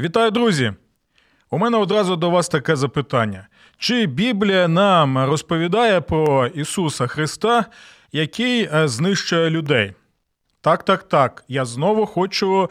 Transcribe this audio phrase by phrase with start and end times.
[0.00, 0.72] Вітаю, друзі!
[1.50, 3.46] У мене одразу до вас таке запитання:
[3.78, 7.64] чи Біблія нам розповідає про Ісуса Христа,
[8.12, 9.92] який е, знищує людей?
[10.60, 11.44] Так, так, так.
[11.48, 12.70] Я знову хочу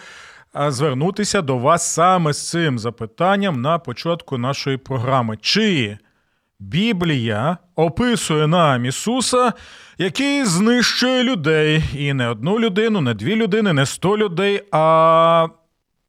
[0.56, 5.38] е, звернутися до вас саме з цим запитанням на початку нашої програми.
[5.42, 5.98] Чи
[6.60, 9.54] Біблія описує нам Ісуса,
[9.98, 15.48] який знищує людей, і не одну людину, не дві людини, не сто людей, а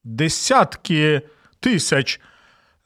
[0.05, 1.23] десятки
[1.61, 2.21] тисяч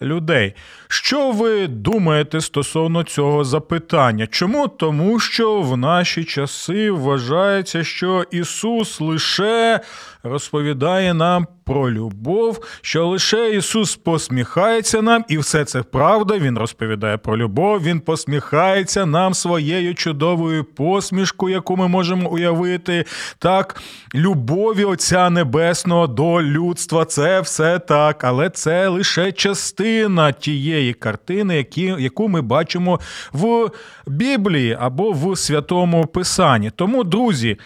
[0.02, 0.54] людей.
[0.88, 4.26] Що ви думаєте стосовно цього запитання?
[4.26, 4.68] Чому?
[4.68, 9.80] Тому що в наші часи вважається, що Ісус лише
[10.22, 16.38] розповідає нам про любов, що лише Ісус посміхається нам, і все це правда.
[16.38, 23.04] Він розповідає про любов, Він посміхається нам своєю чудовою посмішкою, яку ми можемо уявити.
[23.38, 23.82] Так,
[24.14, 31.94] любові Отця Небесного до людства це все так, але це лише частина тієї картини, які,
[31.98, 33.00] яку ми бачимо
[33.32, 33.70] в
[34.06, 36.70] Біблії або в Святому Писанні.
[36.76, 37.56] Тому, друзі.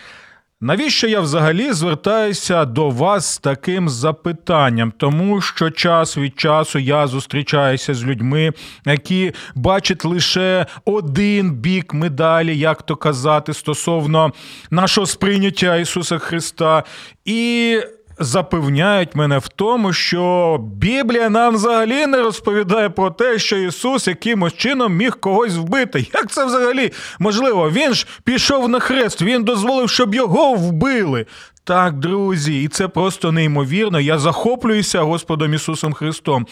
[0.60, 4.92] Навіщо я взагалі звертаюся до вас з таким запитанням?
[4.96, 8.52] Тому що час від часу я зустрічаюся з людьми,
[8.86, 14.32] які бачать лише один бік медалі, як то казати, стосовно
[14.70, 16.84] нашого сприйняття Ісуса Христа.
[17.24, 17.80] І
[18.20, 24.54] запевняють мене в тому, що Біблія нам взагалі не розповідає про те, що Ісус якимось
[24.54, 26.06] чином міг когось вбити.
[26.14, 27.70] Як це взагалі можливо?
[27.70, 31.26] Він ж пішов на хрест, він дозволив, щоб його вбили.
[31.68, 34.00] Так, друзі, і це просто неймовірно.
[34.00, 36.46] Я захоплююся Господом Ісусом Христом.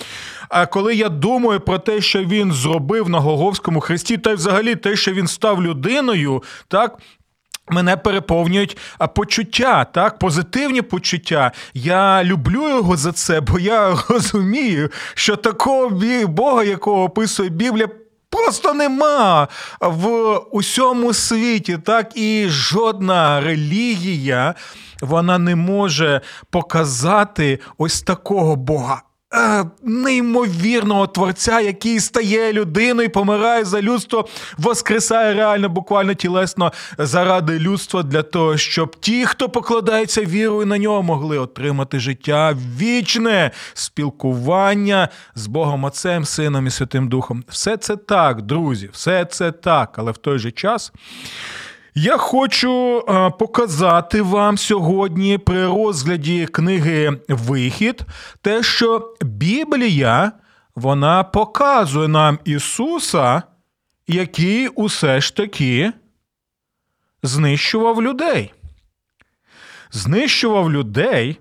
[0.48, 4.74] А коли я думаю про те, що Він зробив на Гоговському хресті, та й взагалі
[4.74, 6.98] те, що він став людиною, так
[7.68, 8.78] Мене переповнюють
[9.14, 11.52] почуття, так, позитивні почуття.
[11.74, 15.90] Я люблю його за це, бо я розумію, що такого
[16.26, 17.88] Бога, якого описує Біблія,
[18.30, 19.48] просто нема
[19.80, 21.78] в усьому світі.
[21.84, 24.54] Так, і жодна релігія
[25.00, 29.02] вона не може показати ось такого Бога.
[29.34, 34.28] Е, неймовірного творця, який стає людиною, помирає за людство,
[34.58, 41.02] воскресає реально, буквально тілесно заради людства для того, щоб ті, хто покладається вірою на нього,
[41.02, 47.44] могли отримати життя вічне спілкування з Богом Отцем, Сином і Святим Духом.
[47.48, 50.92] Все це так, друзі, все це так, але в той же час.
[51.98, 58.02] Я хочу е, показати вам сьогодні при розгляді книги Вихід
[58.40, 60.32] те, що Біблія
[60.74, 63.42] вона показує нам Ісуса,
[64.06, 65.92] який усе ж таки
[67.22, 68.52] знищував людей.
[69.90, 71.40] Знищував людей,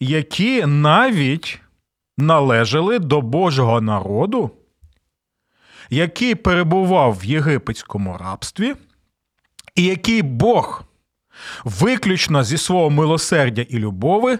[0.00, 1.60] які навіть
[2.16, 4.50] належали до Божого народу,
[5.90, 8.74] який перебував в єгипетському рабстві
[9.78, 10.82] і який Бог
[11.64, 14.38] виключно зі свого милосердя і любови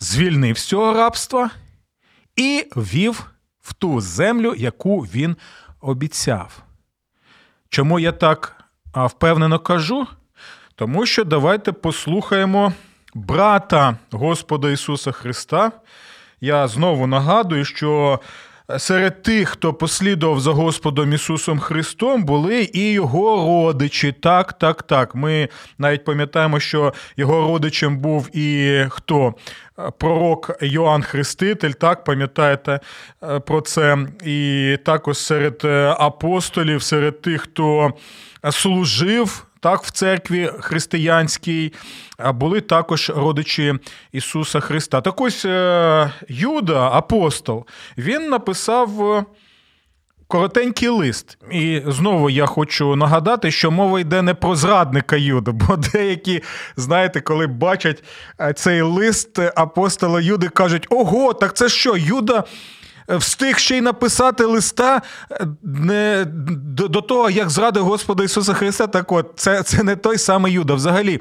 [0.00, 1.50] звільнив з цього рабства
[2.36, 3.30] і вів
[3.60, 5.36] в ту землю, яку він
[5.80, 6.62] обіцяв.
[7.68, 8.64] Чому я так
[8.94, 10.06] впевнено кажу?
[10.74, 12.72] Тому що давайте послухаємо
[13.14, 15.72] брата Господа Ісуса Христа.
[16.40, 18.20] Я знову нагадую, що
[18.78, 24.12] серед тих, хто послідував за Господом Ісусом Христом, були і його родичі.
[24.12, 25.14] Так, так, так.
[25.14, 29.34] Ми навіть пам'ятаємо, що його родичем був і хто?
[29.98, 32.80] Пророк Йоанн Хреститель, так, пам'ятаєте
[33.22, 33.98] е, про це?
[34.24, 37.92] І також серед е, апостолів, серед тих, хто
[38.50, 41.72] служив так, в церкві християнській
[42.34, 43.74] були також родичі
[44.12, 45.00] Ісуса Христа.
[45.00, 47.66] Так ось е, Юда, апостол,
[47.98, 49.12] він написав.
[49.12, 49.24] Е,
[50.26, 51.38] коротенький лист.
[51.50, 56.42] І знову я хочу нагадати, що мова йде не про зрадника Юда, бо деякі,
[56.76, 58.04] знаєте, коли бачать
[58.40, 62.44] е, цей лист апостола Юди, кажуть: ого, так це що, Юда
[63.08, 68.86] встиг ще й написати листа е, не, до, до того, як зрадив Господа Ісуса Христа.
[68.86, 70.74] Так от, це, це не той самий Юда.
[70.74, 71.20] Взагалі.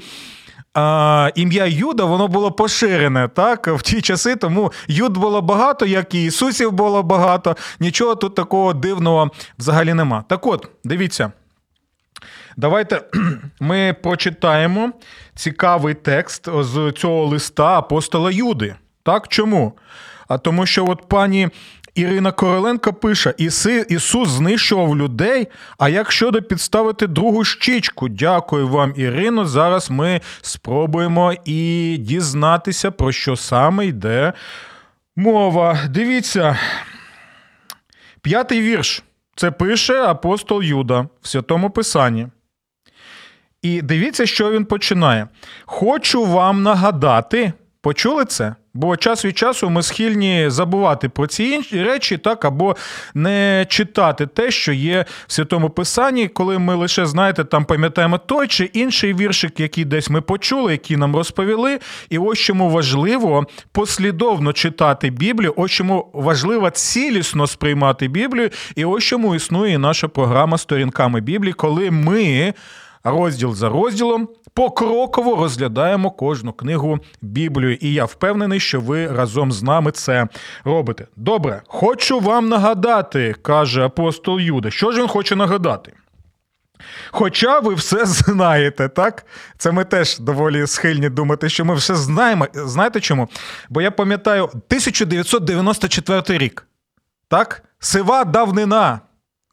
[0.74, 6.16] а, ім'я Юда воно було поширене так, в ті часи, тому Юд було багато, як
[6.16, 7.56] і Ісусів було багато.
[7.80, 10.24] Нічого тут такого дивного взагалі нема.
[10.28, 11.32] Так от, дивіться.
[12.58, 13.02] Давайте
[13.60, 14.92] ми прочитаємо
[15.36, 18.76] цікавий текст з цього листа апостола Юди.
[19.04, 19.74] Так, чому?
[20.32, 21.50] А тому, що от пані
[21.96, 25.48] Ірина Короленко пише: Іси, Ісус знищував людей.
[25.78, 28.10] А як щодо підставити другу щічку?
[28.10, 29.46] Дякую вам, Ірино.
[29.46, 34.34] Зараз ми спробуємо і дізнатися, про що саме йде
[35.16, 35.80] мова.
[35.90, 36.58] Дивіться,
[38.22, 39.04] п'ятий вірш.
[39.36, 42.28] Це пише апостол Юда в Святому Писанні.
[43.62, 45.28] І дивіться, що він починає.
[45.66, 48.56] Хочу вам нагадати, почули це?
[48.74, 52.76] Бо час від часу ми схильні забувати про ці інші речі, так, або
[53.14, 58.48] не читати те, що є в Святому Писанні, коли ми лише, знаєте, там пам'ятаємо той
[58.48, 61.80] чи інший віршик, який десь ми почули, який нам розповіли.
[62.10, 69.04] І ось чому важливо послідовно читати Біблію, ось чому важливо цілісно сприймати Біблію, і ось
[69.04, 72.54] чому існує наша програма сторінками Біблії, коли ми
[73.04, 77.76] розділ за розділом покроково розглядаємо кожну книгу Біблію.
[77.82, 80.28] І я впевнений, що ви разом з нами це
[80.64, 81.08] робите.
[81.16, 84.72] Добре, хочу вам нагадати, каже апостол Юда.
[84.72, 85.94] Що ж він хоче нагадати?
[87.12, 89.26] Хоча ви все знаєте, так?
[89.58, 92.48] Це ми теж доволі схильні думати, що ми все знаємо.
[92.54, 93.28] Знаєте чому?
[93.70, 96.68] Бо я пам'ятаю 1994 рік.
[97.28, 97.64] Так?
[97.80, 99.00] Сива давнина.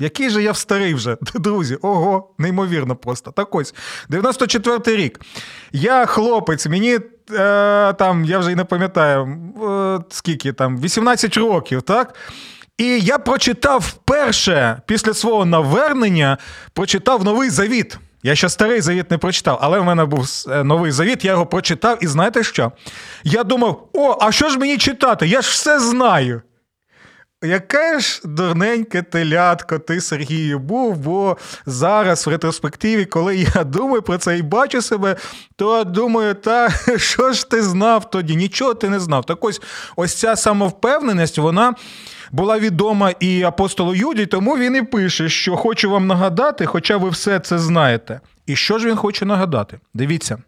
[0.00, 3.30] Який же я старий вже, друзі, ого, неймовірно просто.
[3.30, 3.74] Так ось,
[4.10, 5.20] 94-й рік.
[5.72, 6.98] Я хлопець, мені
[7.32, 12.14] е, там, я вже й не пам'ятаю, е, скільки там, 18 років, так?
[12.78, 16.38] І я прочитав вперше після свого навернення,
[16.72, 17.98] прочитав новий завіт.
[18.22, 21.46] Я ще старий завіт не прочитав, але в мене був е, новий завіт, я його
[21.46, 22.72] прочитав, і знаєте що?
[23.24, 25.26] Я думав: о, а що ж мені читати?
[25.26, 26.42] Я ж все знаю.
[27.42, 31.36] Яке ж дурненьке телятко ти, Сергію, був, бо
[31.66, 35.16] зараз в ретроспективі, коли я думаю про це і бачу себе,
[35.56, 38.36] то думаю, та що ж ти знав тоді?
[38.36, 39.24] Нічого ти не знав.
[39.24, 39.62] Так ось
[39.96, 41.74] ось ця самовпевненість, вона
[42.30, 47.10] була відома і апостолу Юді, тому він і пише, що хочу вам нагадати, хоча ви
[47.10, 48.20] все це знаєте.
[48.46, 49.80] І що ж він хоче нагадати?
[49.94, 50.38] Дивіться.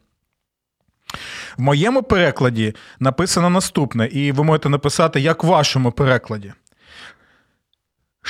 [1.56, 6.52] В моєму перекладі написано наступне, і ви можете написати, як в вашому перекладі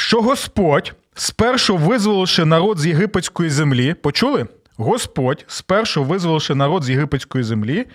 [0.00, 4.47] що Господь, спершу визволивши народ з єгипетської землі, почули?
[4.76, 7.87] Господь, спершу визволивши народ з єгипетської землі,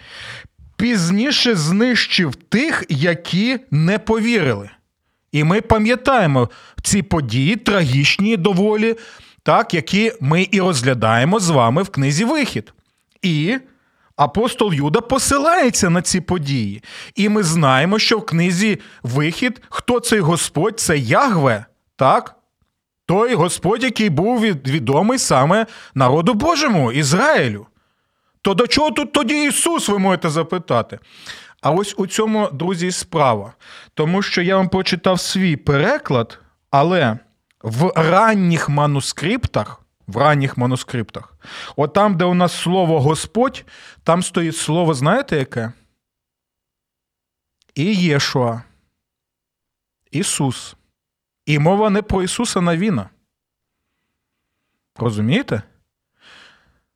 [0.77, 4.69] пізніше знищив тих, які не повірили.
[5.31, 6.49] І ми пам'ятаємо
[6.83, 8.95] ці події трагічні доволі,
[9.43, 12.73] так, які ми і розглядаємо з вами в книзі Вихід.
[13.21, 13.57] І
[14.15, 16.83] апостол Юда посилається на ці події.
[17.15, 21.65] І ми знаємо, що в книзі Вихід, хто цей Господь, це Ягве.
[21.95, 22.35] Так?
[23.05, 25.65] Той Господь, який був відомий саме
[25.95, 27.67] народу Божому, Ізраїлю.
[28.41, 30.99] То до чого тут тоді Ісус, ви можете запитати?
[31.61, 33.53] А ось у цьому, друзі, справа.
[33.93, 36.39] Тому що я вам прочитав свій переклад,
[36.71, 37.19] але
[37.63, 41.33] в ранніх манускриптах, в ранніх манускриптах,
[41.75, 43.65] от там, де у нас слово Господь,
[44.03, 45.71] там стоїть слово, знаєте яке?
[47.75, 48.61] Ієшуа.
[50.11, 50.75] Ісус.
[51.45, 53.09] І мова не про Ісуса Навіна.
[54.95, 55.61] Розумієте?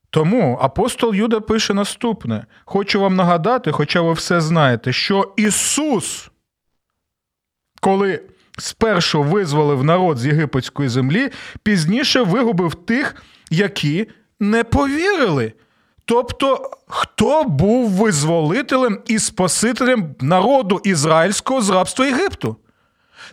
[0.09, 6.31] Тому апостол Юда пише наступне: хочу вам нагадати, хоча ви все знаєте, що Ісус,
[7.81, 8.21] коли
[8.57, 11.29] спершу визволив народ з єгипетської землі,
[11.63, 14.07] пізніше вигубив тих, які
[14.39, 15.53] не повірили.
[16.05, 22.55] Тобто, хто був визволителем і спасителем народу ізраїльського з рабства Єгипту?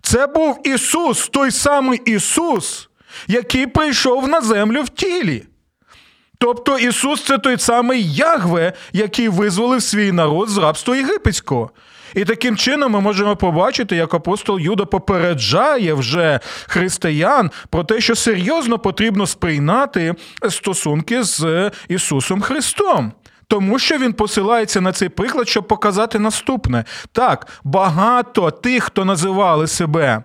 [0.02, 2.88] Це був Ісус, той самий Ісус,
[3.26, 5.44] який прийшов на землю в тілі.
[6.38, 11.70] Тобто Ісус це той самий Ягве, який визволив свій народ з рабства єгипетського.
[12.14, 18.14] І таким чином ми можемо побачити, як апостол Юда попереджає вже християн про те, що
[18.14, 20.14] серйозно потрібно сприйняти
[20.50, 23.12] стосунки з Ісусом Христом.
[23.48, 26.84] Тому що він посилається на цей приклад, щоб показати наступне.
[27.12, 30.22] Так, багато тих, хто називали себе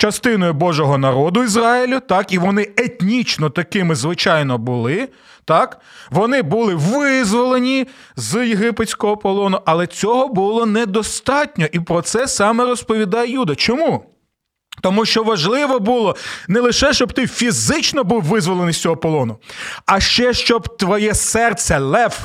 [0.00, 5.08] частиною Божого народу Ізраїлю, так, і вони етнічно такими, звичайно, були.
[5.44, 11.66] так, Вони були визволені з єгипетського полону, але цього було недостатньо.
[11.72, 13.54] І про це саме розповідає Юда.
[13.54, 14.04] Чому?
[14.80, 16.16] Тому що важливо було
[16.48, 19.38] не лише, щоб ти фізично був визволений з цього полону,
[19.86, 22.24] а ще щоб твоє серце лев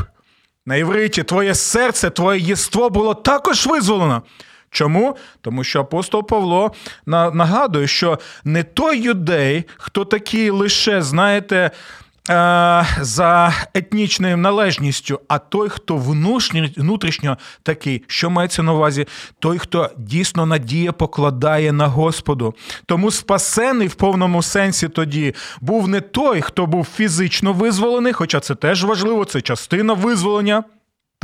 [0.68, 4.22] На євриті, твоє серце, твоє єство було також визволено.
[4.70, 5.18] Чому?
[5.42, 6.72] Тому що апостол Павло
[7.06, 11.72] нагадує, що не той юдей, хто такий лише, знаєте,
[13.00, 19.08] за етнічною належністю, а той, хто внутрішньо такий, що мається на увазі,
[19.39, 22.53] той, хто дійсно надія покладає на Господу.
[22.86, 28.55] Тому спасений в повному сенсі тоді був не той, хто був фізично визволений, хоча це
[28.55, 30.63] теж важливо, це частина визволення.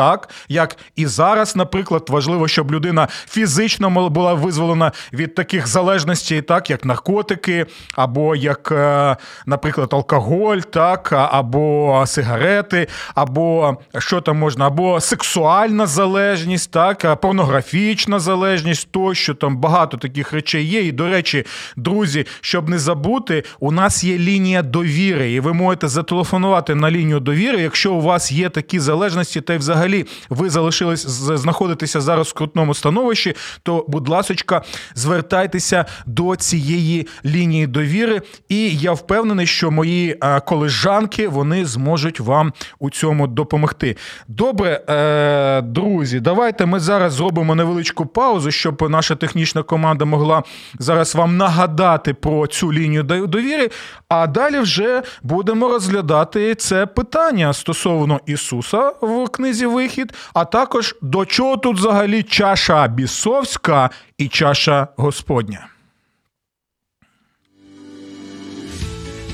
[0.02, 6.70] Так, як і зараз, наприклад, важливо, щоб людина фізично була визволена від таких залежностей, так
[6.70, 7.66] як наркотики,
[7.96, 16.72] або як, е, наприклад, алкоголь, так, або сигарети, або що там можна, або сексуальна залежність,
[16.72, 20.82] так, порнографічна залежність, тощо там багато таких речей є.
[20.82, 25.88] І, до речі, друзі, щоб не забути, у нас є лінія довіри, і ви можете
[25.88, 30.50] зателефонувати на лінію довіри, якщо у вас є такі залежності, та й взагалі взагалі ви
[30.50, 34.62] залишились знаходитися зараз в крутному становищі, то, будь ласочка,
[34.96, 42.90] звертайтеся до цієї лінії довіри, і я впевнений, що мої колежанки вони зможуть вам у
[42.90, 43.98] цьому допомогти.
[44.28, 50.44] Добре, е, друзі, давайте ми зараз зробимо невеличку паузу, щоб наша технічна команда могла
[50.80, 53.70] зараз вам нагадати про цю лінію довіри.
[54.10, 61.26] А далі вже будемо розглядати це питання стосовно Ісуса в книзі вихід, а також до
[61.26, 65.68] чого тут взагалі чаша бісовська і чаша Господня.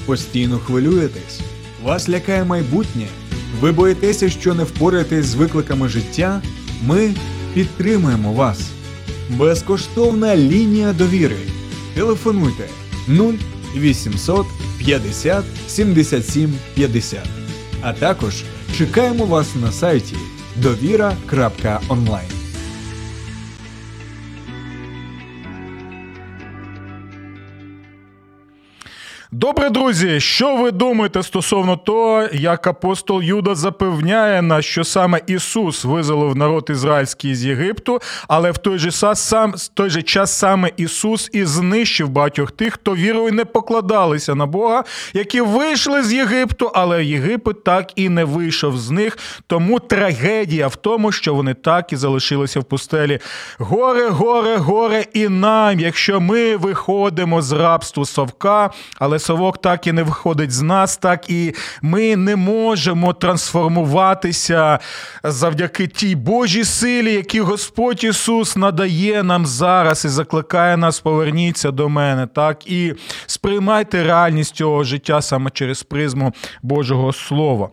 [0.06, 1.42] Постійно хвилюєтесь,
[1.84, 3.08] вас лякає майбутнє.
[3.60, 6.42] Ви боїтеся, що не впораєтесь з викликами життя.
[6.84, 7.14] Ми
[7.54, 8.70] підтримуємо вас.
[9.30, 11.38] Безкоштовна лінія довіри.
[11.96, 12.70] Телефонуйте
[13.76, 14.46] 0800
[14.78, 17.20] 50 77 50.
[17.82, 18.44] А також
[18.78, 20.16] чекаємо вас на сайті
[20.56, 22.37] довіра.онлайн.
[29.40, 35.86] Добре, друзі, що ви думаєте стосовно того, як апостол Юда запевняє нас, що саме Ісус
[35.86, 41.30] визволив народ ізраїльський з Єгипту, але в той же сам, той же час саме Ісус
[41.34, 47.06] і знищив багатьох тих, хто вірою не покладалися на Бога, які вийшли з Єгипту, але
[47.06, 49.18] Єгипет так і не вийшов з них.
[49.48, 53.20] Тому трагедія в тому, що вони так і залишилися в пустелі.
[53.58, 59.92] Горе, горе, горе і нам, якщо ми виходимо з рабства совка, але совок так і
[59.92, 64.80] не виходить з нас, так і ми не можемо трансформуватися
[65.24, 71.90] завдяки тій Божій силі, які Господь Ісус надає нам зараз і закликає нас, поверніться до
[71.90, 72.28] мене.
[72.28, 72.94] Так і
[73.26, 77.70] сприймайте реальність цього життя саме через призму Божого Слова.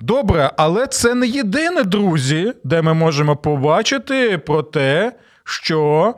[0.00, 5.12] Добре, але це не єдине, друзі, де ми можемо побачити про те,
[5.44, 6.14] що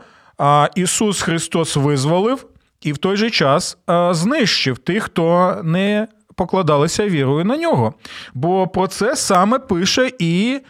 [0.74, 2.46] Ісус Христос визволив
[2.84, 3.78] і в той же час
[4.10, 7.94] знищив тих, хто не покладалися вірою на нього.
[8.34, 10.60] Бо про це саме пише і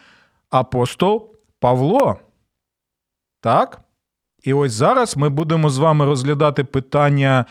[0.50, 1.30] апостол
[1.60, 2.16] Павло.
[3.40, 3.80] Так?
[4.42, 7.44] І ось зараз ми будемо з вами розглядати питання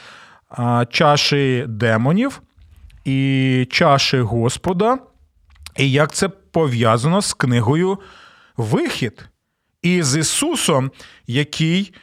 [0.90, 2.42] чаші демонів
[3.06, 4.98] і чаші Господа,
[5.78, 7.98] і як це пов'язано з книгою
[8.58, 9.30] Вихід
[9.82, 10.92] і з Ісусом,
[11.28, 11.94] який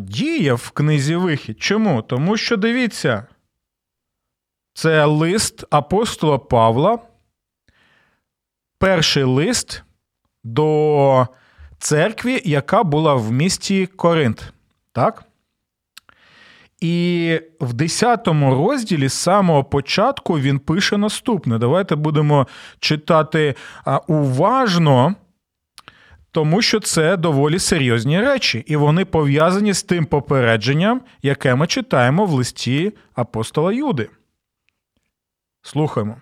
[0.00, 1.62] діє в книзі Вихід.
[1.62, 2.02] Чому?
[2.02, 3.26] Тому що дивіться,
[4.74, 6.98] це лист апостола Павла,
[8.78, 9.82] перший лист
[10.44, 11.26] до
[11.78, 14.52] церкви, яка була в місті Коринт.
[14.92, 15.24] Так?
[16.80, 21.58] І в 10 розділі з самого початку він пише наступне.
[21.58, 22.46] Давайте будемо
[22.80, 23.54] читати
[24.06, 25.14] уважно
[26.36, 32.24] тому що це доволі серйозні речі, і вони пов'язані з тим попередженням, яке ми читаємо
[32.24, 34.10] в листі апостола Юди.
[35.62, 36.16] Слухаємо.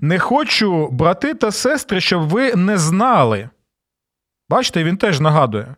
[0.00, 3.48] Не хочу, брати та сестри, щоб ви не знали.
[4.48, 5.74] Бачите, він теж нагадує,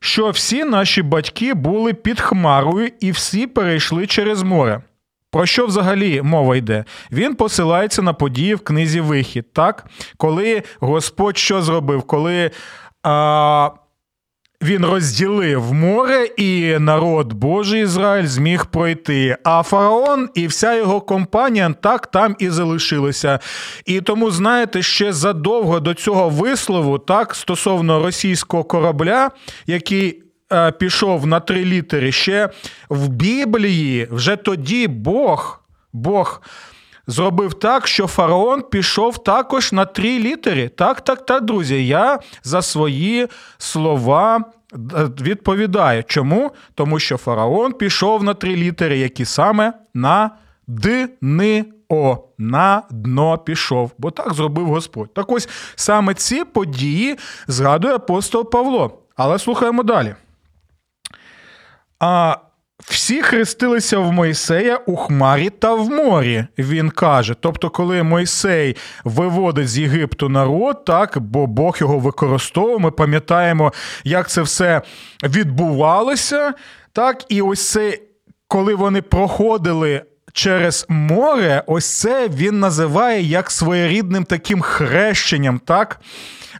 [0.00, 4.82] що всі наші батьки були під хмарою і всі перейшли через море.
[5.34, 6.84] Про що взагалі мова йде?
[7.12, 9.86] Він посилається на події в книзі Вихід, так?
[10.16, 12.02] Коли Господь що зробив?
[12.02, 12.50] Коли
[13.02, 13.70] а,
[14.62, 19.36] він розділив море, і народ Божий Ізраїль зміг пройти.
[19.44, 23.38] А фараон і вся його компанія так там і залишилися.
[23.86, 29.30] І тому, знаєте, ще задовго до цього вислову, так, стосовно російського корабля,
[29.66, 30.23] який
[30.78, 32.48] пішов на три літери ще
[32.88, 35.60] в Біблії, вже тоді Бог,
[35.92, 36.42] Бог
[37.06, 40.68] зробив так, що фараон пішов також на три літери.
[40.68, 41.86] Так, так, так, друзі.
[41.86, 44.78] Я за свої слова е,
[45.20, 46.04] відповідаю.
[46.04, 46.50] Чому?
[46.74, 50.30] Тому що фараон пішов на три літери, які саме на
[50.66, 55.14] Д, Ни, О, на дно пішов, бо так зробив Господь.
[55.14, 58.98] Так ось саме ці події згадує апостол Павло.
[59.16, 60.14] Але слухаємо далі.
[62.06, 62.36] А
[62.78, 67.34] всі хрестилися в Мойсея у хмарі та в морі, він каже.
[67.40, 73.72] Тобто, коли Мойсей виводить з Єгипту народ, так, бо Бог його використовував, ми пам'ятаємо,
[74.04, 74.82] як це все
[75.22, 76.54] відбувалося.
[76.92, 77.98] Так, І ось це,
[78.48, 80.02] коли вони проходили.
[80.32, 86.00] Через море, ось це він називає як своєрідним таким хрещенням, так?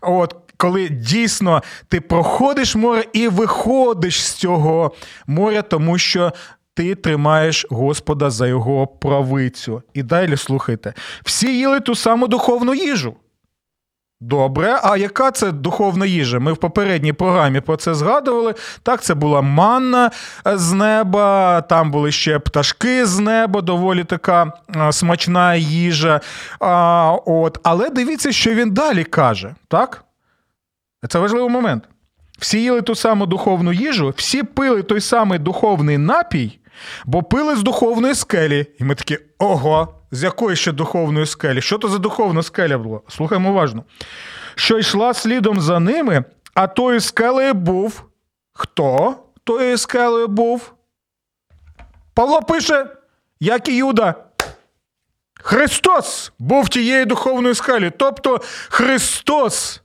[0.01, 4.93] От коли дійсно ти проходиш море і виходиш з цього
[5.27, 6.33] моря, тому що
[6.75, 9.83] ти тримаєш Господа за його правицю.
[9.95, 10.95] І далі слухайте:
[11.25, 13.15] всі їли ту саму духовну їжу.
[14.21, 16.39] Добре, а яка це духовна їжа?
[16.39, 18.55] Ми в попередній програмі про це згадували.
[18.83, 20.11] Так, це була манна
[20.45, 24.53] з неба, там були ще пташки з неба, доволі така
[24.91, 26.21] смачна їжа.
[26.61, 27.61] А, от.
[27.63, 29.55] Але дивіться, що він далі каже.
[29.69, 30.04] так?
[31.09, 31.85] Це важливий момент.
[32.39, 36.59] Всі їли ту саму духовну їжу, всі пили той самий духовний напій,
[37.05, 38.67] бо пили з духовної скелі.
[38.79, 41.61] І ми такі, ого, з якої ще духовної скелі?
[41.61, 43.01] Що то за духовна скеля була?
[43.09, 43.85] Слухаємо уважно.
[44.55, 48.03] Що йшла слідом за ними, а тою скелею був.
[48.53, 50.73] Хто тою скелею був?
[52.15, 52.87] Павло пише,
[53.41, 54.15] як і Юда.
[55.43, 57.93] Христос був тією духовною скелі.
[57.97, 59.83] Тобто Христос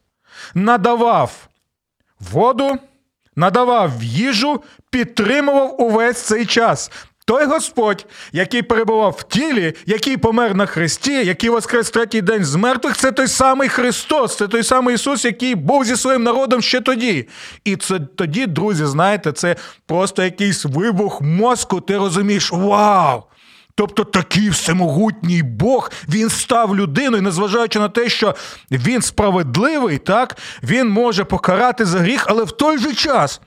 [0.54, 1.48] надавав
[2.20, 2.78] воду,
[3.36, 6.92] надавав їжу, підтримував увесь цей час.
[7.30, 12.56] Той Господь, який перебував в тілі, який помер на Христі, який воскрес третій день з
[12.56, 16.82] мертвих, це той самий Христос, це той самий Ісус, який був зі своїм народом ще
[16.82, 17.28] тоді.
[17.66, 19.56] І це тоді, друзі, знаєте, це
[19.86, 21.82] просто якийсь вибух мозку.
[21.82, 23.24] Ти розумієш, вау!
[23.80, 28.36] Тобто такий всемогутній Бог він став людиною, незважаючи на те, що
[28.72, 33.42] він справедливий, так він може покарати за гріх, але в той же час.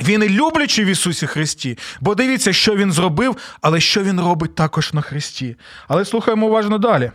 [0.00, 4.54] Він і люблячи в Ісусі Христі, бо дивіться, що Він зробив, але що Він робить
[4.54, 5.56] також на Христі.
[5.88, 7.10] Але слухаємо уважно далі.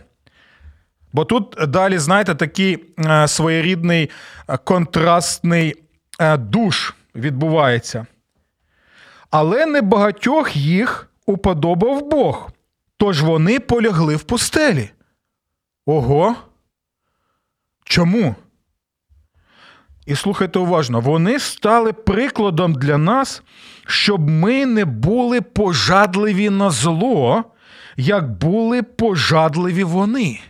[1.12, 4.10] Бо тут далі, знаєте, такий е, своєрідний
[4.48, 5.74] е, контрастний
[6.20, 8.06] е, душ відбувається.
[9.30, 12.50] Але небагатьох їх уподобав Бог,
[12.96, 14.90] тож вони полягли в пустелі.
[15.86, 16.36] Ого.
[17.84, 18.34] Чому?
[20.06, 23.42] І слухайте уважно, вони стали прикладом для нас,
[23.86, 27.44] щоб ми не були пожадливі на зло,
[27.96, 30.40] як були пожадливі вони.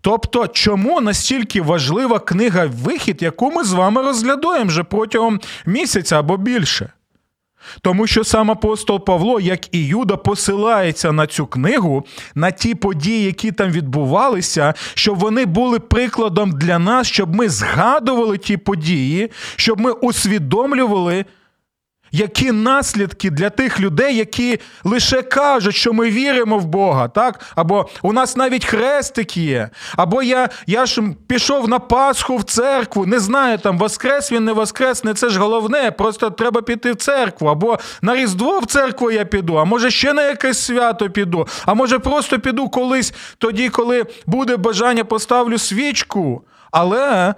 [0.00, 6.36] Тобто, чому настільки важлива книга Вихід, яку ми з вами розглядаємо вже протягом місяця або
[6.36, 6.92] більше?
[7.80, 13.24] Тому що сам апостол Павло, як і Юда, посилається на цю книгу, на ті події,
[13.24, 19.80] які там відбувалися, щоб вони були прикладом для нас, щоб ми згадували ті події, щоб
[19.80, 21.24] ми усвідомлювали
[22.12, 27.40] які наслідки для тих людей, які лише кажуть, що ми віримо в Бога, так?
[27.54, 33.06] Або у нас навіть хрестик є, або я я ж пішов на Пасху в церкву,
[33.06, 36.96] не знаю, там воскрес він не воскрес, не це ж головне, просто треба піти в
[36.96, 41.46] церкву, або на Різдво в церкву я піду, а може ще на якесь свято піду,
[41.66, 46.42] а може просто піду колись тоді, коли буде бажання, поставлю свічку.
[46.70, 47.34] Але,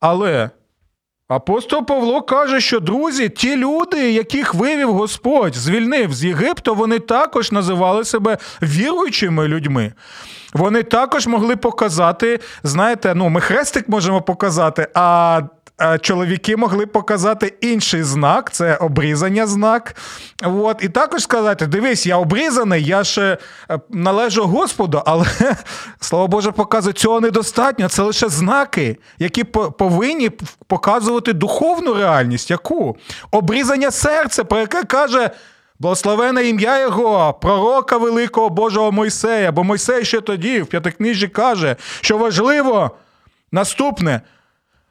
[0.00, 0.50] але.
[1.28, 7.52] Апостол Павло каже, що друзі, ті люди, яких вивів Господь, звільнив з Єгипту, вони також
[7.52, 9.92] називали себе віруючими людьми.
[10.54, 15.42] Вони також могли показати, знаєте, ну ми хрестик можемо показати, а
[16.00, 19.96] чоловіки могли показати інший знак, це обрізання знак.
[20.44, 20.82] От.
[20.82, 23.38] І також сказати: дивись, я обрізаний, я ще
[23.70, 25.26] е, належу Господу, але
[26.00, 27.88] слава Боже, показує, цього недостатньо.
[27.88, 30.30] Це лише знаки, які повинні
[30.66, 32.50] показувати духовну реальність.
[32.50, 32.96] Яку?
[33.30, 35.30] Обрізання серця, про яке каже.
[35.80, 42.18] Благословене ім'я Його, пророка великого Божого Мойсея, бо Мойсей ще тоді в п'ятикнижі каже, що
[42.18, 42.90] важливо
[43.52, 44.20] наступне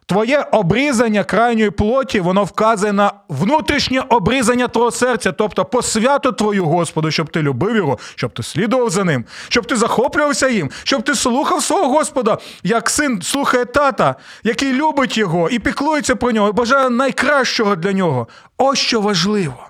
[0.10, 6.66] Твоє обрізання крайньої плоті, воно вказує на внутрішнє обрізання твого серця, тобто по святу твою
[6.66, 11.04] Господу, щоб ти любив його, щоб ти слідував за ним, щоб ти захоплювався їм, щоб
[11.04, 16.50] ти слухав свого Господа, як син слухає тата, який любить його і піклується про нього,
[16.50, 18.28] і бажає найкращого для нього.
[18.58, 19.68] Ось що важливо.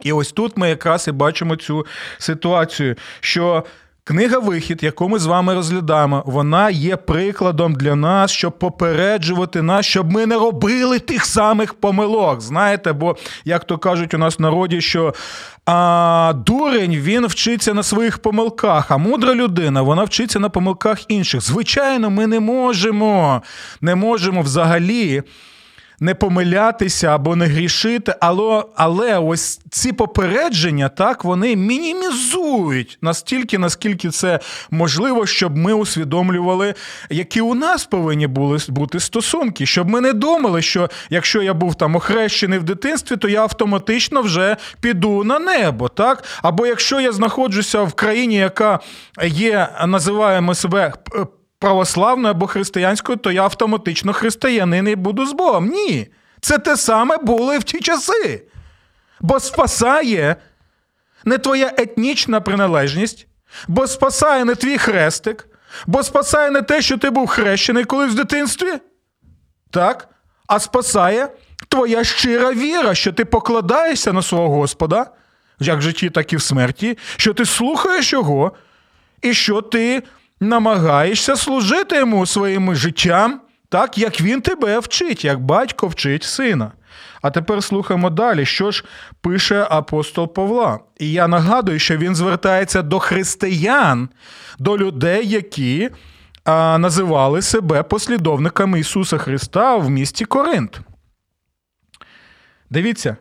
[0.00, 1.86] І ось тут ми якраз і бачимо цю
[2.18, 3.64] ситуацію, що
[4.04, 9.86] Книга Вихід, яку ми з вами розглядаємо, вона є прикладом для нас, щоб попереджувати нас,
[9.86, 12.40] щоб ми не робили тих самих помилок.
[12.40, 15.14] Знаєте, бо, як то кажуть у нас в народі, що
[15.66, 21.40] а, дурень він вчиться на своїх помилках, а мудра людина вона вчиться на помилках інших.
[21.40, 23.42] Звичайно, ми не можемо,
[23.80, 25.22] не можемо взагалі
[26.00, 34.10] не помилятися або не грішити, але але ось ці попередження, так, вони мінімізують настільки, наскільки
[34.10, 36.74] це можливо, щоб ми усвідомлювали,
[37.10, 41.74] які у нас повинні були бути стосунки, щоб ми не думали, що якщо я був
[41.74, 45.88] там охрещений в дитинстві, то я автоматично вже піду на небо.
[45.88, 46.24] так?
[46.42, 48.80] Або якщо я знаходжуся в країні, яка
[49.24, 50.92] є, називаємо себе
[51.60, 55.68] православною або християнською, то я автоматично християнин і буду з Богом.
[55.68, 56.06] Ні.
[56.40, 58.44] Це те саме було і в ті часи.
[59.20, 60.36] Бо спасає
[61.24, 63.26] не твоя етнічна приналежність,
[63.68, 65.48] бо спасає не твій хрестик,
[65.86, 68.72] бо спасає не те, що ти був хрещений колись в дитинстві.
[69.70, 70.08] Так?
[70.46, 71.28] А спасає
[71.68, 75.06] твоя щира віра, що ти покладаєшся на свого Господа,
[75.58, 78.52] як в житті, так і в смерті, що ти слухаєш його,
[79.22, 80.02] і що ти
[80.40, 86.72] намагаєшся служити йому своїм життям, так як він тебе вчить, як батько вчить сина.
[87.22, 88.84] А тепер слухаємо далі, що ж
[89.20, 90.78] пише апостол Павла.
[90.98, 94.08] І я нагадую, що він звертається до християн,
[94.58, 95.90] до людей, які
[96.44, 100.80] а, називали себе послідовниками Ісуса Христа в місті Коринт.
[102.70, 103.16] Дивіться,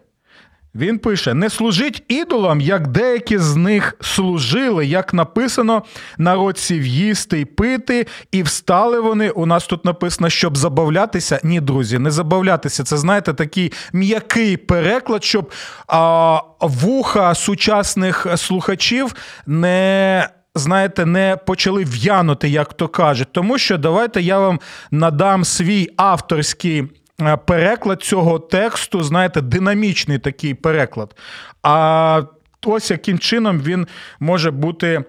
[0.75, 5.83] він пише: не служіть ідолам, як деякі з них служили, як написано,
[6.17, 9.29] народ сів їсти й пити, і встали вони.
[9.29, 11.39] У нас тут написано, щоб забавлятися.
[11.43, 12.83] Ні, друзі, не забавлятися.
[12.83, 15.51] Це знаєте, такий м'який переклад, щоб
[15.87, 20.29] а, вуха сучасних слухачів не.
[20.55, 23.27] Знаєте, не почали в'янути, як то кажуть.
[23.31, 24.59] Тому що давайте я вам
[24.91, 26.87] надам свій авторський
[27.45, 31.15] переклад цього тексту, знаєте, динамічний такий переклад.
[31.63, 32.21] А
[32.65, 33.87] ось яким чином він
[34.19, 35.03] може бути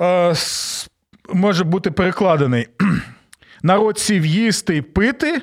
[0.00, 0.34] е,
[1.32, 2.68] може бути перекладений.
[3.62, 5.42] Народ сів їсти і пити,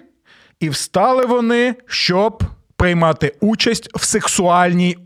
[0.59, 2.43] і встали вони, щоб
[2.75, 4.97] приймати участь в сексуальній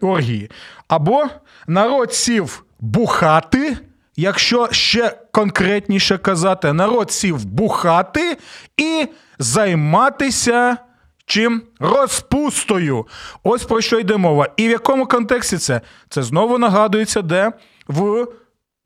[0.00, 0.50] оргії.
[0.88, 1.26] Або
[1.66, 3.76] народ сів бухати.
[4.16, 8.36] Якщо ще конкретніше казати, народ сів бухати
[8.76, 9.06] і
[9.38, 10.76] займатися
[11.26, 13.06] чим розпустою.
[13.42, 14.48] Ось про що йде мова.
[14.56, 15.80] І в якому контексті це?
[16.08, 17.52] Це знову нагадується, де
[17.88, 18.26] в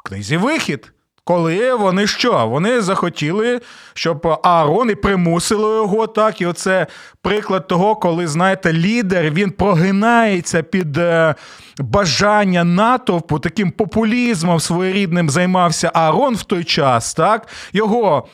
[0.05, 0.93] книзі вихід.
[1.25, 2.47] Коли вони що?
[2.49, 3.61] Вони захотіли,
[3.95, 6.41] щоб Аарон і примусили його так.
[6.41, 6.87] І оце
[7.23, 11.35] приклад того, коли, знаєте, лідер він прогинається під е,
[11.79, 17.15] бажання натовпу, таким популізмом своєрідним займався Аарон в той час.
[17.15, 17.49] так?
[17.73, 18.29] Його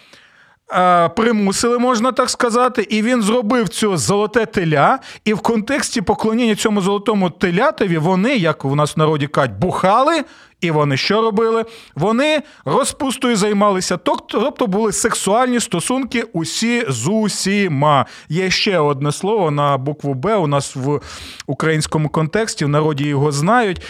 [1.16, 4.98] примусили, можна так сказати, і він зробив цю золоте теля.
[5.24, 10.24] І в контексті поклоніння цьому золотому телятові вони, як у нас в народі кажуть, бухали.
[10.60, 11.64] І вони що робили?
[11.94, 18.06] Вони розпустою займалися, тобто були сексуальні стосунки усі з усіма.
[18.28, 20.36] Є ще одне слово на букву Б.
[20.36, 21.00] У нас в
[21.46, 23.82] українському контексті, в народі його знають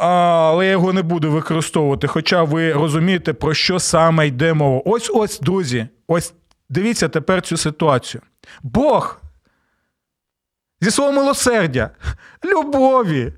[0.00, 2.06] але я його не буду використовувати.
[2.06, 4.82] Хоча ви розумієте, про що саме йде мова.
[4.84, 6.34] Ось ось, друзі, ось
[6.68, 8.22] дивіться тепер цю ситуацію.
[8.62, 9.20] Бог
[10.80, 11.90] зі свого милосердя,
[12.44, 13.32] любові,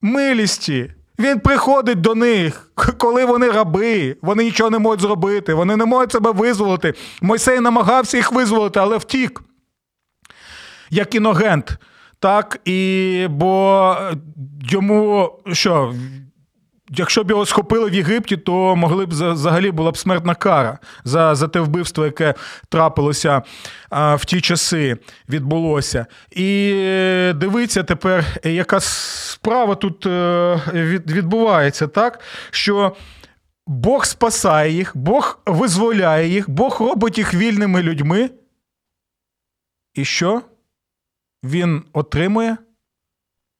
[0.00, 0.94] милісті.
[1.18, 6.12] Він приходить до них, коли вони раби, вони нічого не можуть зробити, вони не можуть
[6.12, 6.94] себе визволити.
[7.22, 9.42] Мойсей намагався їх визволити, але втік.
[10.90, 11.78] Як іногент.
[12.18, 13.96] Так, і бо
[14.70, 15.94] йому що?
[16.96, 21.34] Якщо б його схопили в Єгипті, то могли б взагалі була б смертна кара за
[21.34, 22.34] за те вбивство, яке
[22.68, 23.42] трапилося
[23.90, 24.96] а, в ті часи,
[25.28, 26.06] відбулося.
[26.30, 26.72] І
[27.34, 32.20] дивиться тепер, яка справа тут е, від, відбувається, так?
[32.50, 32.96] Що
[33.66, 38.30] Бог спасає їх, Бог визволяє їх, Бог робить їх вільними людьми.
[39.94, 40.42] І що?
[41.44, 42.56] він отримує.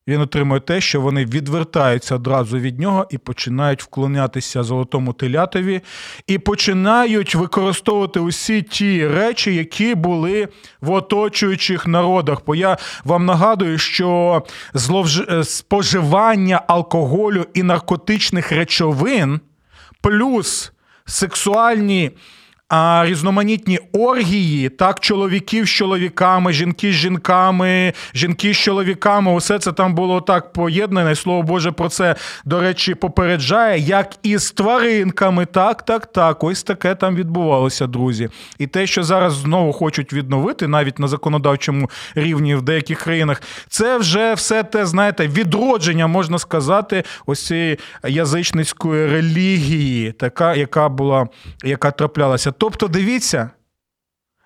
[0.09, 5.81] Він отримує те, що вони відвертаються одразу від нього і починають вклонятися золотому телятові,
[6.27, 10.49] і починають використовувати усі ті речі, які були
[10.81, 12.39] в оточуючих народах.
[12.47, 14.43] Бо я вам нагадую, що
[14.75, 15.21] зловж...
[15.21, 19.41] Е, споживання алкоголю і наркотичних речовин
[20.01, 20.73] плюс
[21.05, 22.11] сексуальні
[22.69, 29.33] а різноманітні оргії, так, чоловіків з чоловіками, жінки з жінками, жінки з чоловіками.
[29.33, 31.15] Усе це там було так поєднане.
[31.15, 35.47] Слово Боже про це, до речі, попереджає, як і з тваринками.
[35.47, 36.45] Так, так, так.
[36.45, 38.29] Ось таке там відбувалося, друзі.
[38.59, 43.99] І те, що зараз знову хочуть відновити, навіть на законодавчому рівні в деяких країнах, це
[43.99, 51.27] вже все те, знаєте, відродження, можна сказати, ось цієї язичницької релігії, така, яка була,
[51.65, 52.54] яка траплялася.
[52.59, 53.51] Тобто, дивіться.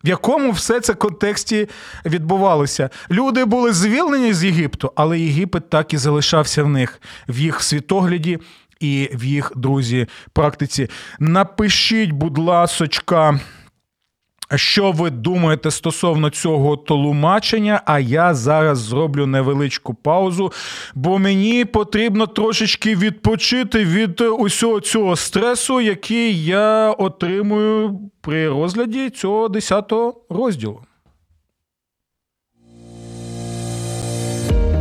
[0.05, 1.69] В якому все це контексті
[2.07, 2.91] відбувалося?
[3.11, 8.39] Люди були звільнені з Єгипту, але Єгипет так і залишався в них, в їх світогляді
[8.81, 10.91] і в їх друзі практиці.
[11.19, 13.41] Напишіть, будь ласочка,
[14.57, 17.83] що ви думаєте стосовно цього толумачення?
[17.85, 20.53] А я зараз зроблю невеличку паузу,
[20.95, 29.49] бо мені потрібно трошечки відпочити від усього цього стресу, який я отримую при розгляді цього
[29.49, 30.81] 10-го розділу.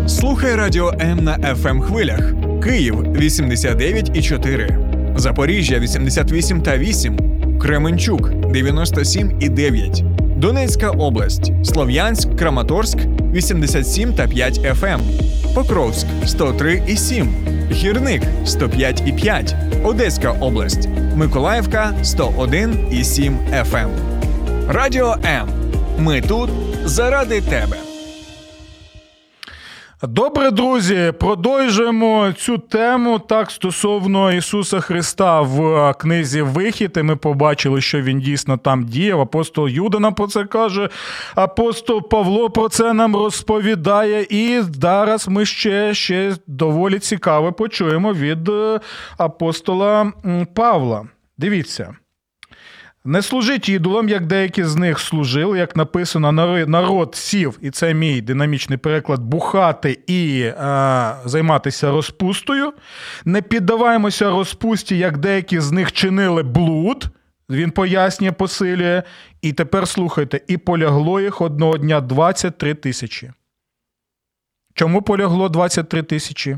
[0.08, 2.34] Слухай радіо М на fm хвилях.
[2.63, 10.04] Київ 89,4, Запоріжжя 88 та 8, Кременчук 97 і 9,
[10.38, 12.98] Донецька область, Слов'янськ, Краматорськ
[13.34, 15.00] 87 та 5 FM,
[15.56, 17.30] Покровськ 103 і 7,
[17.72, 23.89] Гірник 105 і 5, Одеська область, Миколаївка 101 і 7 FM.
[24.67, 25.48] Радіо М.
[26.00, 26.50] Ми тут
[26.86, 27.87] заради тебе.
[30.03, 36.97] Добре, друзі, продовжуємо цю тему так стосовно Ісуса Христа в книзі Вихід.
[36.97, 39.21] І Ми побачили, що він дійсно там діяв.
[39.21, 40.89] Апостол Юда нам про це каже.
[41.36, 44.27] Апостол Павло про це нам розповідає.
[44.29, 48.79] І зараз ми ще, ще доволі цікаво почуємо від е,
[49.17, 50.12] апостола
[50.53, 51.07] Павла.
[51.38, 51.95] Дивіться.
[53.05, 56.31] Не служіть ідолам, як деякі з них служили, як написано,
[56.67, 60.53] народ сів, і це мій динамічний переклад, бухати і е,
[61.25, 62.73] займатися розпустою.
[63.25, 67.07] Не піддаваємося розпусті, як деякі з них чинили блуд.
[67.49, 69.03] Він пояснює, посилює.
[69.41, 73.31] І тепер слухайте, і полягло їх одного дня 23 тисячі.
[74.73, 76.57] Чому полягло 23 тисячі?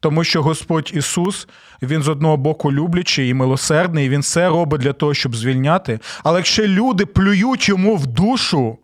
[0.00, 1.48] Тому що Господь Ісус,
[1.82, 6.00] Він з одного боку люблячий і милосердний, і Він все робить для того, щоб звільняти.
[6.24, 8.78] Але якщо люди плюють йому в душу,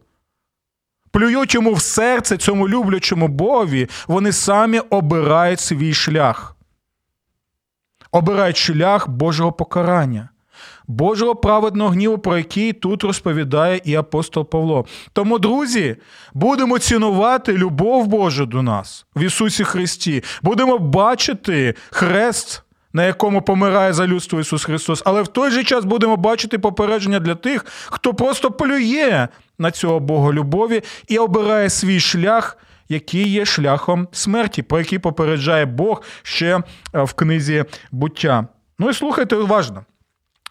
[1.10, 6.56] плюють йому в серце цьому люблячому Богові, вони самі обирають свій шлях.
[8.10, 10.28] Обирають шлях Божого покарання.
[10.88, 14.86] Божого праведного гніву, про який тут розповідає і апостол Павло.
[15.12, 15.96] Тому, друзі,
[16.34, 20.24] будемо цінувати любов Божу до нас в Ісусі Христі.
[20.42, 25.84] Будемо бачити хрест, на якому помирає за людство Ісус Христос, але в той же час
[25.84, 32.00] будемо бачити попередження для тих, хто просто полює на цього Бога любові і обирає свій
[32.00, 32.58] шлях.
[32.90, 36.62] Який є шляхом смерті, про який попереджає Бог ще
[36.94, 38.46] е, в книзі буття.
[38.78, 39.84] Ну і слухайте уважно.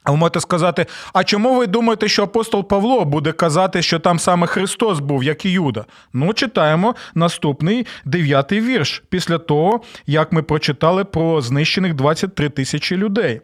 [0.08, 4.48] Ви можете сказати, а чому ви думаєте, що апостол Павло буде казати, що там саме
[4.48, 5.86] Христос був, як і Юда?
[6.14, 13.42] Ну, читаємо наступний дев'ятий вірш після того, як ми прочитали про знищених 23 тисячі людей.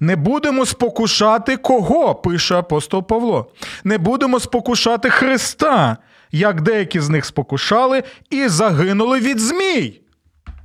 [0.00, 3.50] Не будемо спокушати кого, пише апостол Павло.
[3.84, 5.96] Не будемо спокушати Христа,
[6.32, 10.00] як деякі з них спокушали і загинули від змій.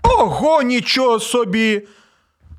[0.04, 1.82] Ого, нічого собі!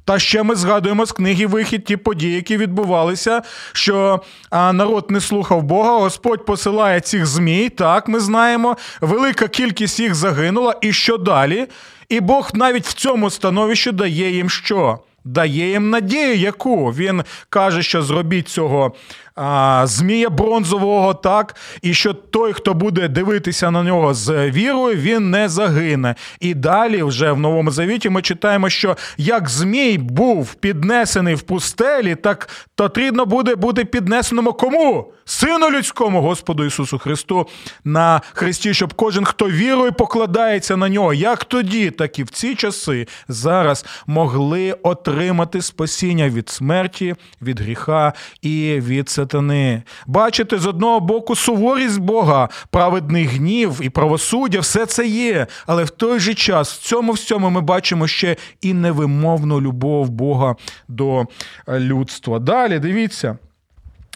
[0.07, 3.42] Та ще ми згадуємо з книги вихід ті події, які відбувалися,
[3.73, 4.21] що
[4.53, 7.69] народ не слухав Бога, Господь посилає цих змій.
[7.69, 8.77] Так, ми знаємо.
[9.01, 10.75] Велика кількість їх загинула.
[10.81, 11.66] І що далі?
[12.09, 14.99] І Бог навіть в цьому становищі дає їм що?
[15.25, 18.92] Дає їм надію, яку він каже, що зробіть цього
[19.37, 25.31] а, Змія бронзового, так, і що той, хто буде дивитися на нього з вірою, він
[25.31, 26.14] не загине.
[26.40, 32.14] І далі, вже в Новому Завіті, ми читаємо, що як Змій був піднесений в пустелі,
[32.14, 35.12] так потрібно буде бути піднесеному кому?
[35.29, 37.46] Сину людському, Господу Ісусу Христу,
[37.85, 42.55] на Христі, щоб кожен, хто вірою покладається на нього, як тоді, так і в ці
[42.55, 49.83] часи зараз могли отримати спасіння від смерті, від гріха і від сатани.
[50.07, 55.47] Бачите, з одного боку суворість Бога, праведний гнів і правосуддя, все це є.
[55.67, 60.57] Але в той же час в цьому всьому ми бачимо ще і невимовну любов Бога
[60.89, 61.25] до
[61.69, 62.39] людства.
[62.39, 63.39] Далі дивіться.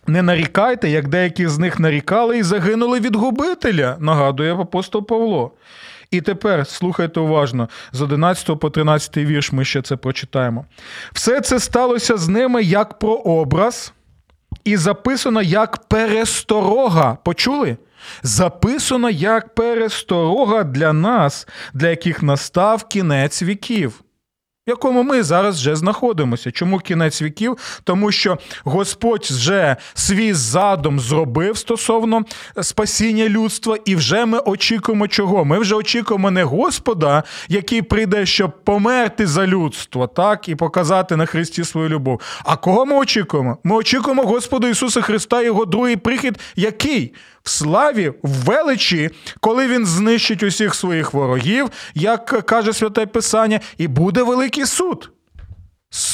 [0.06, 5.52] Не нарікайте, як деякі з них нарікали і загинули від губителя, нагадує апостол Павло.
[6.10, 10.64] І тепер слухайте уважно, з 11 по 13 вірш ми ще це прочитаємо.
[11.12, 13.92] Все це сталося з ними як про образ
[14.64, 17.18] і записано як пересторога.
[17.24, 17.76] Почули?
[18.22, 24.02] Записано як пересторога для нас, для яких настав кінець віків
[24.66, 26.50] в якому ми зараз вже знаходимося.
[26.50, 27.56] Чому кінець віків?
[27.84, 32.22] Тому що Господь вже свій задум зробив стосовно
[32.62, 35.44] спасіння людства, і вже ми очікуємо чого?
[35.44, 41.26] Ми вже очікуємо не Господа, який прийде, щоб померти за людство, так, і показати на
[41.26, 42.20] Христі свою любов.
[42.44, 43.58] А кого ми очікуємо?
[43.64, 47.14] Ми очікуємо Господа Ісуса Христа, Його другий прихід, який?
[47.42, 53.88] В славі, в величі, коли він знищить усіх своїх ворогів, як каже святе Писання, і
[53.88, 55.12] буде великий суд.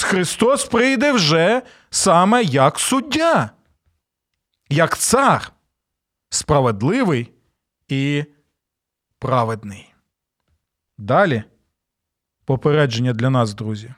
[0.02, 3.50] Христос прийде вже саме як суддя,
[4.68, 5.52] як цар,
[6.30, 7.32] справедливий
[7.88, 8.24] і
[9.18, 9.94] праведний.
[10.98, 11.42] Далі
[12.44, 13.94] попередження для нас, друзі.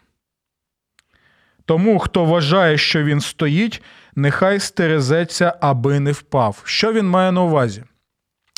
[1.69, 3.83] Тому, хто вважає, що він стоїть,
[4.17, 6.63] нехай стерезеться, аби не впав.
[6.65, 7.85] Що він має на увазі?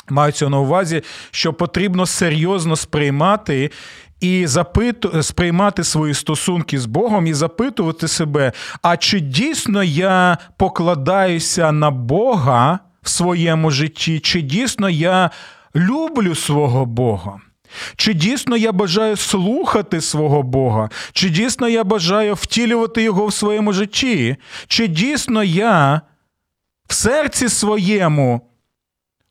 [0.09, 3.70] Мається на увазі, що потрібно серйозно сприймати
[4.20, 5.23] і запиту...
[5.23, 12.79] сприймати свої стосунки з Богом і запитувати себе, а чи дійсно я покладаюся на Бога
[13.03, 15.31] в своєму житті, чи дійсно я
[15.75, 17.40] люблю свого Бога?
[17.96, 20.90] Чи дійсно я бажаю слухати свого Бога?
[21.12, 24.37] Чи дійсно я бажаю втілювати Його в своєму житті?
[24.66, 26.00] Чи дійсно я
[26.88, 28.50] в серці своєму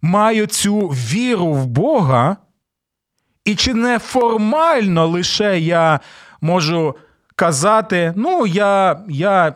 [0.02, 2.38] маю цю віру в Бога?
[3.45, 5.99] І чи не формально лише я
[6.41, 6.95] можу
[7.36, 9.56] казати, ну, я, я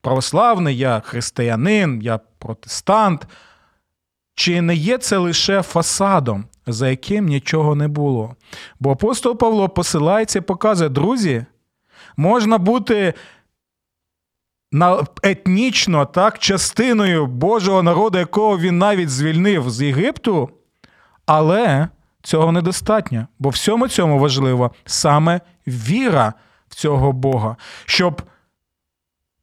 [0.00, 3.26] православний, я християнин, я протестант?
[4.34, 6.44] Чи не є це лише фасадом?
[6.72, 8.36] За яким нічого не було.
[8.80, 11.44] Бо апостол Павло посилається і показує, друзі,
[12.16, 13.14] можна бути
[15.22, 20.50] етнічно так, частиною Божого народу, якого він навіть звільнив з Єгипту,
[21.26, 21.88] але
[22.22, 23.26] цього недостатньо.
[23.38, 26.34] Бо всьому цьому важливо саме віра
[26.68, 28.22] в цього Бога, щоб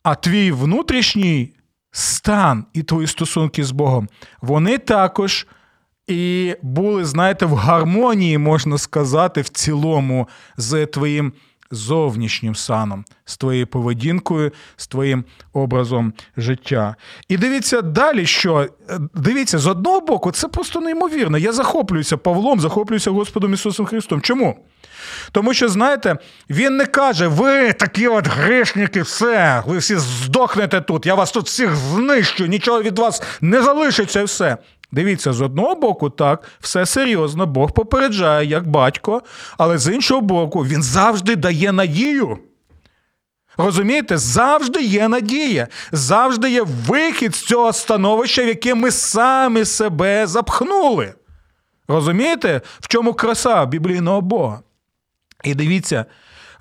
[0.04, 1.54] а твій внутрішній
[1.92, 4.10] стан і твої стосунки з Богом,
[4.42, 5.48] вони також
[6.08, 11.34] і були, знаєте, в гармонії, можна сказати, в цілому з твоїм
[11.72, 16.96] зовнішнім саном, з твоєю поведінкою, з твоїм образом життя.
[17.28, 18.68] І дивіться далі, що
[19.14, 21.38] дивіться, з одного боку, це просто неймовірно.
[21.38, 24.22] Я захоплююся Павлом, захоплююся Господом Ісусом Христом.
[24.22, 24.60] Чому?
[25.32, 26.18] Тому що, знаєте,
[26.50, 31.46] він не каже, ви такі от грішники, все, ви всі здохнете тут, я вас тут
[31.46, 34.58] всіх знищу, нічого від вас не залишиться і все.
[34.92, 39.22] Дивіться, з одного боку, так, все серйозно, Бог попереджає як батько,
[39.58, 42.40] але з іншого боку, він завжди дає надію.
[43.58, 50.28] Розумієте, завжди є надія, завжди є вихід з цього становища, в яке ми самі себе
[50.28, 51.14] запхнули.
[51.88, 54.62] Розумієте, в чому краса біблійного Бога?
[55.44, 56.06] І дивіться,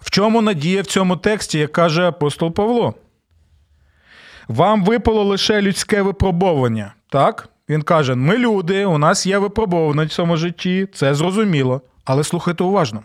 [0.00, 2.94] в чому надія в цьому тексті, як каже апостол Павло.
[4.48, 7.48] Вам випало лише людське випробовування, так?
[7.68, 11.80] Він каже: ми люди, у нас є випробовування в цьому житті, це зрозуміло.
[12.04, 13.02] Але слухайте уважно.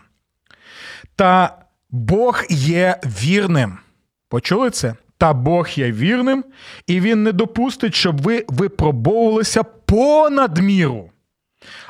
[1.16, 1.58] Та
[1.90, 3.78] Бог є вірним.
[4.28, 4.94] Почули це?
[5.18, 6.44] Та Бог є вірним,
[6.86, 11.10] і Він не допустить, щоб ви випробовувалися понад міру.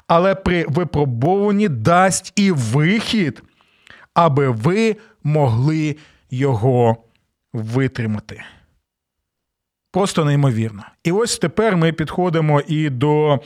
[0.06, 3.42] Але при випробуванні дасть і вихід,
[4.14, 5.96] аби ви могли
[6.30, 6.96] його
[7.52, 8.42] витримати.
[9.92, 10.82] Просто неймовірно.
[11.04, 13.40] І ось тепер ми підходимо і до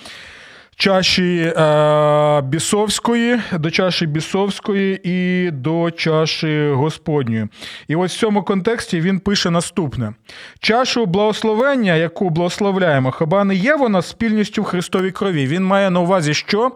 [0.76, 7.48] чаші е, бісовської, до чаші бісовської і до чаші Господньої.
[7.88, 10.12] І ось в цьому контексті він пише наступне:
[10.60, 15.46] чашу благословення, яку благословляємо, хіба не є вона спільністю в Христовій крові?
[15.46, 16.72] Він має на увазі, що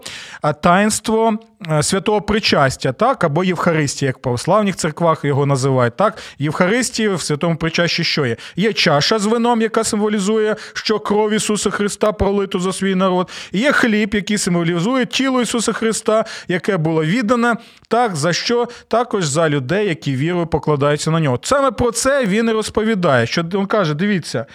[0.63, 1.39] таїнство
[1.83, 5.97] святого причастя, так, або Євхаристія, як в православних церквах його називають.
[5.97, 8.37] так, Євхаристії в святому причащі що є?
[8.57, 13.31] Є чаша з вином, яка символізує, що кров Ісуса Христа пролиту за свій народ.
[13.53, 17.57] Є хліб, який символізує тіло Ісуса Христа, яке було віддане,
[17.89, 21.39] так за що також за людей, які вірою покладаються на нього.
[21.43, 23.27] Саме про це він і розповідає.
[23.27, 24.47] Що він каже: дивіться.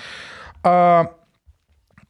[0.64, 1.04] А,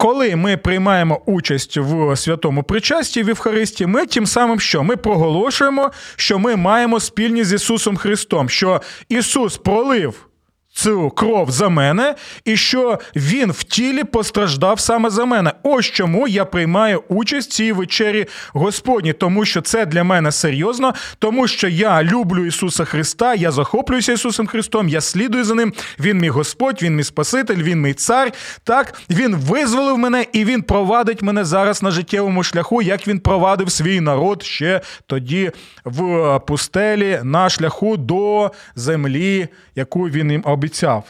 [0.04, 4.84] коли ми приймаємо участь в святому причасті в Євхаристії, ми тим самим що?
[4.84, 10.28] Ми проголошуємо, що ми маємо спільність з Ісусом Христом, що Ісус пролив
[10.74, 12.16] цю кров за мене,
[12.46, 15.52] і що він в тілі постраждав саме за мене.
[15.64, 20.94] Ось чому я приймаю участь в цій вечері Господні, тому що це для мене серйозно,
[21.20, 25.74] тому що я люблю Ісуса Христа, я захоплююся Ісусом Христом, я слідую за ним.
[26.00, 28.32] Він мій Господь, Він мій Спаситель, Він мій цар.
[28.64, 33.72] Так, Він визволив мене і Він провадить мене зараз на життєвому шляху, як він провадив
[33.72, 35.52] свій народ ще тоді
[35.86, 40.63] в пустелі на шляху до землі, яку він їм обіцяв.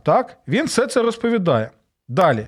[0.03, 0.37] Так?
[0.47, 1.71] Він все це розповідає.
[2.07, 2.47] Далі.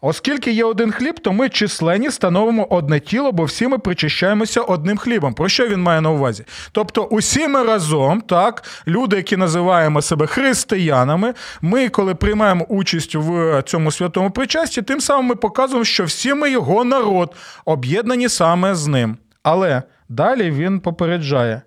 [0.00, 4.98] Оскільки є один хліб, то ми численні становимо одне тіло, бо всі ми причащаємося одним
[4.98, 5.34] хлібом.
[5.34, 6.44] Про що він має на увазі?
[6.72, 13.62] Тобто, усі ми разом, так, люди, які називаємо себе християнами, ми, коли приймаємо участь в
[13.62, 18.86] цьому святому причасті, тим самим ми показуємо, що всі ми його народ, об'єднані саме з
[18.86, 19.16] ним.
[19.42, 21.62] Але далі він попереджає.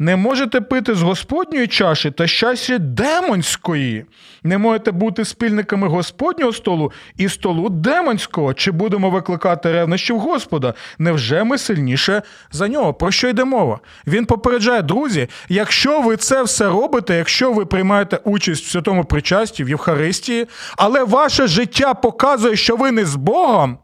[0.00, 4.04] Не можете пити з Господньої чаші та чаші демонської.
[4.42, 8.54] Не можете бути спільниками Господнього столу і столу демонського.
[8.54, 10.74] Чи будемо викликати ревнощів Господа?
[10.98, 12.22] Невже ми сильніше
[12.52, 12.94] за нього?
[12.94, 13.80] Про що йде мова?
[14.06, 19.64] Він попереджає, друзі, якщо ви це все робите, якщо ви приймаєте участь в святому причасті,
[19.64, 20.46] в Євхаристії,
[20.76, 23.78] але ваше життя показує, що ви не з Богом.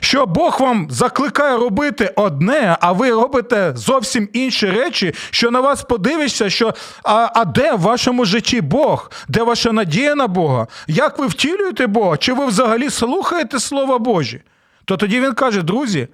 [0.00, 5.82] Що Бог вам закликає робити одне, а ви робите зовсім інші речі, що на вас
[5.82, 6.74] подивишся, що
[7.04, 9.10] а, а де в вашому житті Бог?
[9.28, 10.66] Де ваша надія на Бога?
[10.86, 12.16] Як ви втілюєте Бога?
[12.16, 14.42] Чи ви взагалі слухаєте Слова Божі?
[14.84, 16.08] То тоді він каже, друзі,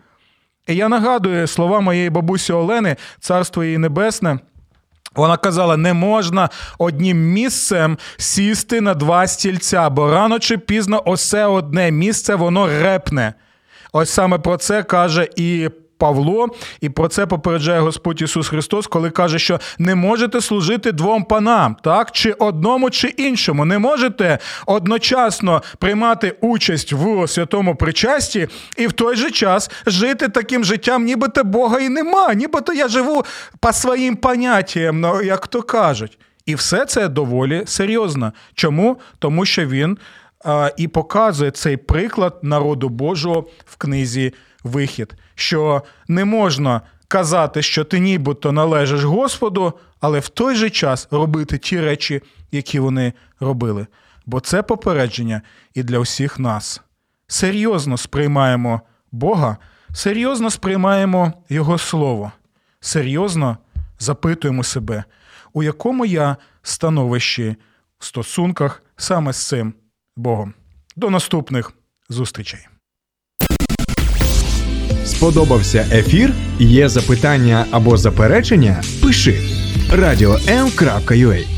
[0.66, 4.38] і я нагадую слова моєї бабусі Олени, царство її небесне.
[5.14, 6.48] Вона казала: не можна
[6.78, 13.34] одним місцем сісти на два стільця, бо рано чи пізно осе одне місце воно репне.
[13.98, 15.68] Ось саме про це каже і
[15.98, 16.48] Павло,
[16.80, 21.76] і про це попереджає Господь Ісус Христос, коли каже, що не можете служити двом панам,
[21.84, 23.64] так чи одному, чи іншому.
[23.64, 30.64] Не можете одночасно приймати участь в святому причасті і в той же час жити таким
[30.64, 33.24] життям, нібито Бога і нема, нібито я живу
[33.60, 36.18] по своїм поняттям, ну, як то кажуть.
[36.46, 38.32] І все це доволі серйозно.
[38.54, 38.96] Чому?
[39.18, 39.98] Тому що він
[40.76, 44.34] і показує цей приклад народу Божого в книзі
[44.64, 51.08] Вихід, що не можна казати, що ти нібито належиш Господу, але в той же час
[51.10, 52.22] робити ті речі,
[52.52, 53.86] які вони робили.
[54.26, 55.42] Бо це попередження
[55.74, 56.82] і для всіх нас.
[57.26, 58.80] Серйозно сприймаємо
[59.12, 59.56] Бога,
[59.94, 62.32] серйозно сприймаємо Його Слово,
[62.80, 63.58] серйозно
[63.98, 65.04] запитуємо себе,
[65.52, 67.56] у якому я становищі
[67.98, 69.74] в стосунках саме з цим.
[70.16, 70.54] Богом.
[70.96, 71.72] До наступних
[72.08, 72.60] зустрічей.
[75.04, 76.32] Сподобався ефір?
[76.58, 78.82] Є запитання або заперечення?
[79.02, 79.40] Пиши
[79.92, 81.55] радіом.ua